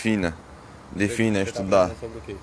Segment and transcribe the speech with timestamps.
[0.00, 0.34] Defina.
[0.92, 1.84] Defina Você tá estudar.
[1.84, 2.36] aprendendo sobre o quê?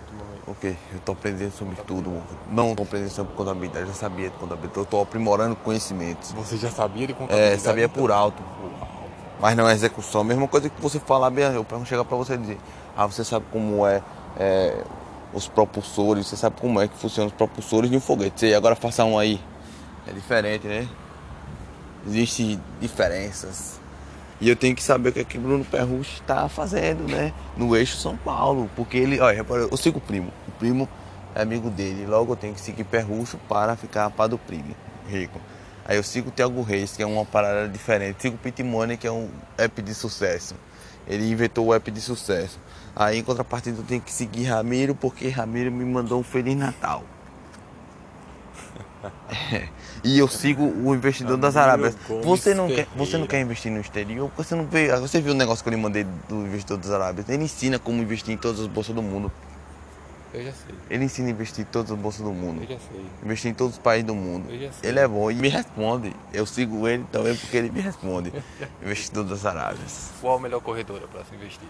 [0.00, 0.42] Ultimamente.
[0.46, 2.22] Ok, eu tô aprendendo sobre tudo.
[2.48, 4.78] Não tô aprendendo sobre contabilidade, já sabia de contabilidade.
[4.78, 6.30] Eu tô aprimorando conhecimentos.
[6.30, 7.54] Você já sabia de contabilidade?
[7.54, 8.40] É, sabia por alto.
[9.40, 10.22] Mas não é execução.
[10.22, 12.58] Mesma coisa que você falar, eu vou chegar pra você e dizer,
[12.96, 14.00] ah, você sabe como é,
[14.38, 14.84] é,
[15.32, 18.38] os propulsores, você sabe como é que funcionam os propulsores de um foguete.
[18.38, 19.40] Você agora faça um aí.
[20.06, 20.88] É diferente, né?
[22.06, 23.80] Existem diferenças.
[24.44, 27.32] E eu tenho que saber o que é que Bruno Perrucci está fazendo, né?
[27.56, 28.70] No eixo São Paulo.
[28.76, 30.30] Porque ele, olha, eu sigo o primo.
[30.46, 30.86] O primo
[31.34, 32.04] é amigo dele.
[32.04, 34.76] Logo eu tenho que seguir Perrucho para ficar a par do primo,
[35.08, 35.40] rico.
[35.82, 38.20] Aí eu sigo o Thiago Reis, que é uma parada diferente.
[38.20, 40.54] Sigo o Pitmoney, que é um app de sucesso.
[41.08, 42.60] Ele inventou o app de sucesso.
[42.94, 47.02] Aí em contrapartida eu tenho que seguir Ramiro, porque Ramiro me mandou um Feliz Natal.
[49.52, 49.68] É.
[50.02, 51.96] E eu sigo o investidor das Arábias.
[52.22, 54.30] Você não, quer, você não quer investir no exterior?
[54.36, 54.94] Você não vê.
[54.98, 57.28] Você viu o negócio que eu lhe mandei do investidor das Arábias?
[57.28, 59.30] Ele ensina como investir em todas as bolsas do mundo.
[60.34, 60.74] Eu já sei.
[60.90, 62.62] Ele ensina a investir em todas as bolsas do mundo.
[62.62, 63.06] Eu já sei.
[63.22, 64.50] Investir em todos os países do mundo.
[64.50, 64.90] Eu já sei.
[64.90, 66.12] Ele é bom e me responde.
[66.32, 68.32] Eu sigo ele também porque ele me responde.
[68.82, 70.10] Investidor das Arábias.
[70.20, 71.68] Qual a melhor corretora para se investir?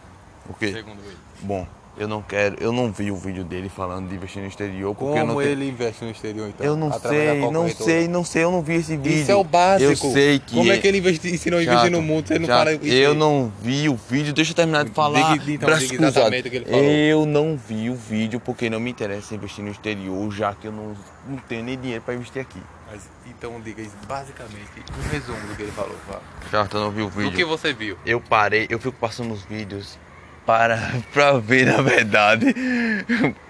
[0.49, 0.73] O quê?
[0.73, 1.17] Segundo ele.
[1.43, 2.57] Bom, eu não quero.
[2.61, 4.95] Eu não vi o vídeo dele falando de investir no exterior.
[4.95, 6.67] Porque eu não Como tenho- ele investe no exterior, então?
[6.67, 7.85] Eu não sei, não corretora?
[7.85, 9.23] sei, não sei, eu não vi esse vídeo.
[9.23, 9.91] Isso é o básico.
[9.93, 10.55] Eu sei que.
[10.55, 12.27] Como é que ele investi, ensinou a investir no mundo?
[12.27, 15.39] Você não fala isso Eu não vi o vídeo, deixa eu terminar de falar.
[15.39, 16.85] Diga- então, diga exatamente o que ele falou.
[16.85, 20.73] Eu não vi o vídeo porque não me interessa investir no exterior, já que eu
[20.73, 20.95] não,
[21.29, 22.61] não tenho nem dinheiro para investir aqui.
[22.91, 25.97] Mas, então diga isso, basicamente, um resumo do que ele falou.
[26.09, 26.21] Vá.
[26.51, 27.49] Chato, eu não vi o Do que vídeo.
[27.49, 27.97] você viu?
[28.07, 29.99] Eu parei, eu fico passando os vídeos
[30.47, 30.79] para
[31.13, 32.55] pra ver na verdade.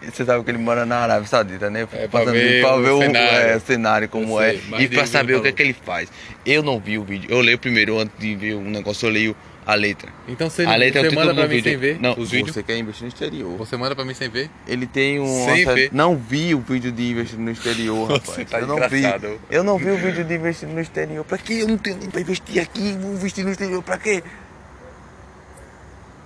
[0.03, 1.87] Você sabe que ele mora na Arábia Saudita, né?
[1.93, 3.39] É, pra ver pra o ver o cenário.
[3.49, 6.09] é, cenário como é sei, mas e pra saber o que é que ele faz.
[6.45, 7.29] Eu não vi o vídeo.
[7.31, 9.37] Eu leio primeiro antes de ver um negócio, eu leio
[9.67, 10.11] a letra.
[10.29, 11.71] Então você, a letra é o você título manda pra mim vídeo.
[11.71, 12.55] sem ver Não, os vídeos?
[12.55, 13.57] você quer investir no exterior.
[13.57, 14.51] Você manda pra mim sem ver?
[14.69, 15.45] Ele tem um.
[15.47, 15.89] Sem ver.
[15.91, 18.51] Não vi o vídeo de investir no exterior, rapaz.
[18.51, 19.03] Tá eu não vi.
[19.51, 21.25] Eu não vi o vídeo de investir no exterior.
[21.25, 22.95] Pra que eu não tenho nem pra investir aqui?
[23.01, 23.83] Vou investir no exterior.
[23.83, 24.23] Pra quê?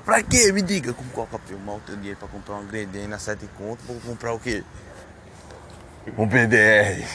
[0.09, 0.51] Pra quê?
[0.53, 0.95] Me diga.
[0.95, 3.83] Como coloca filmar o teu dinheiro pra comprar uma Greendale na 7 conto?
[3.85, 4.65] Vou comprar o quê?
[6.17, 7.07] Um PDR.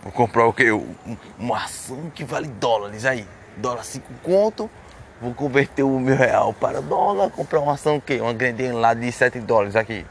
[0.00, 0.70] Vou comprar o quê?
[0.70, 0.94] Um-
[1.36, 3.26] Uma ação que vale dólares aí.
[3.56, 4.70] Dólar 5 conto.
[5.20, 7.28] Vou converter o meu real para dólar.
[7.30, 8.20] Comprar uma ação o quê?
[8.20, 10.06] Uma Greendale lá de 7 dólares aqui.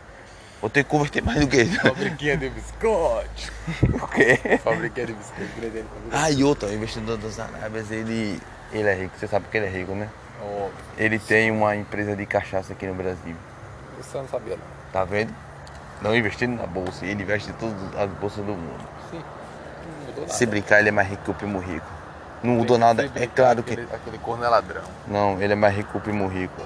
[0.59, 1.79] Vou ter que converter mais do que isso.
[1.79, 3.53] Fabriquinha de biscoito.
[4.03, 4.59] o quê?
[4.61, 5.87] Fabriquinha de biscoito.
[6.11, 8.41] Ah, e outra, o investidor das Arábias, ele,
[8.71, 9.17] ele é rico.
[9.17, 10.09] Você sabe que ele é rico, né?
[10.41, 10.71] Óbvio.
[10.97, 13.35] Ele tem uma empresa de cachaça aqui no Brasil.
[13.99, 14.63] Isso eu não sabia, não.
[14.91, 15.33] Tá vendo?
[16.01, 17.05] Não investindo na bolsa.
[17.05, 18.87] Ele investe em todas as bolsas do mundo.
[19.09, 19.19] Sim.
[19.19, 20.33] Não mudou nada.
[20.33, 21.87] Se brincar, ele é mais rico que o primo rico.
[22.43, 23.07] Não mudou nada.
[23.07, 23.73] Se É claro que.
[23.73, 24.83] Aquele, aquele corno é ladrão.
[25.07, 26.61] Não, ele é mais rico que o primo rico.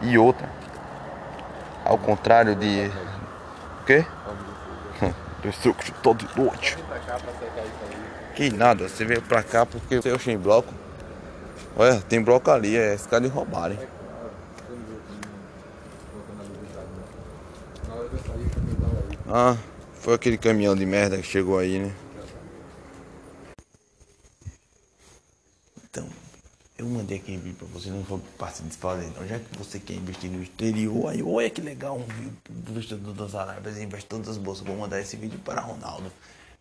[0.00, 0.48] E outra.
[1.84, 2.90] Ao contrário de.
[3.80, 4.04] O quê?
[5.42, 6.76] Desceu que todo noite.
[8.34, 10.72] Que nada, você veio pra cá porque você é em bloco.
[11.76, 13.78] Olha, tem bloco ali, é esse cara de roubarem.
[19.26, 19.56] Ah,
[19.94, 21.94] foi aquele caminhão de merda que chegou aí, né?
[25.84, 26.06] Então,
[26.76, 29.26] eu mandei aquele vídeo pra você, não foi participar dele não.
[29.26, 34.04] Já que você quer investir no exterior, aí olha que legal um investidor das Arábias
[34.04, 34.66] todas as bolsas.
[34.66, 36.12] Vou mandar esse vídeo para Ronaldo.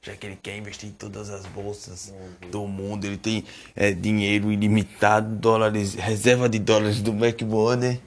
[0.04, 2.12] Já que ele quer investir em todas as bolsas
[2.50, 3.46] do mundo, ele tem
[3.76, 8.02] é, dinheiro ilimitado, dólares, reserva de dólares do McMoney.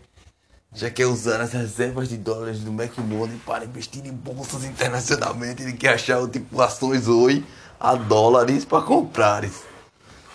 [0.75, 5.62] Já quer usar as reservas de dólares do McMoney para investir em bolsas internacionalmente.
[5.62, 7.44] Ele quer achar o tipo ações Oi
[7.78, 9.62] a dólares para comprares.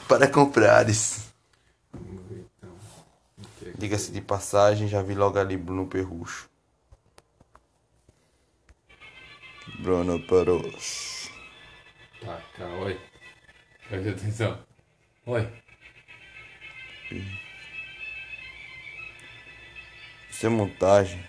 [0.08, 1.26] Para comprares.
[3.66, 6.50] É Diga-se de passagem, já vi logo ali Bruno Perrucho.
[9.78, 11.19] Bruno Perrucho.
[12.22, 13.00] Tá, cá, oi.
[13.88, 14.60] Preste atenção.
[15.26, 15.50] Oi.
[20.30, 21.24] Isso é montagem.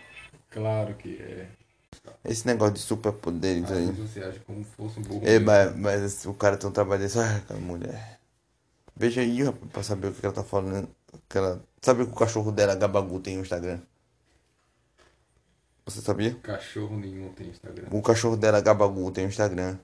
[0.51, 1.49] Claro que é.
[2.25, 3.89] Esse negócio de superpoderes aí.
[3.89, 5.27] As você acha como se fosse um burro.
[5.27, 7.19] É, mas, mas o cara tem um trabalho desse.
[7.19, 8.21] Ah, aquela mulher.
[8.97, 10.89] Veja aí, rapaz, pra saber o que ela tá falando.
[11.29, 11.65] Que ela...
[11.81, 13.81] Sabe que o cachorro dela, Gabagu, tem um Instagram?
[15.87, 16.35] Você sabia?
[16.43, 17.89] Cachorro nenhum tem Instagram.
[17.91, 19.79] O cachorro dela, Gabagu, tem um Instagram.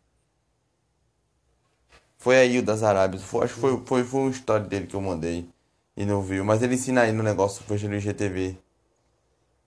[2.18, 3.22] Foi aí o das Arábias.
[3.22, 5.48] Foi, acho que foi, foi, foi um story dele que eu mandei.
[5.96, 6.44] E não viu.
[6.44, 8.56] Mas ele ensina aí no negócio, veja no IGTV.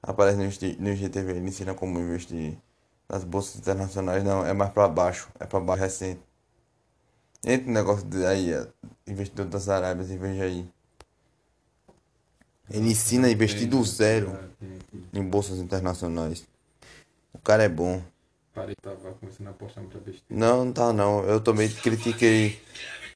[0.02, 1.32] Aparece no, no IGTV.
[1.32, 2.58] Ele ensina como investir
[3.08, 4.24] nas bolsas internacionais.
[4.24, 5.30] Não, é mais pra baixo.
[5.40, 6.22] É pra baixo recente.
[7.44, 8.68] Entre o negócio aí, é,
[9.08, 10.68] investidor das Arábias e veja aí.
[12.70, 14.38] Ele ensina a investir do zero
[15.14, 16.46] em bolsas internacionais.
[17.34, 18.02] O cara é bom.
[18.60, 20.26] Parei, tava começando a muita besteira.
[20.30, 21.24] Não, não tá não.
[21.24, 22.62] Eu também critiquei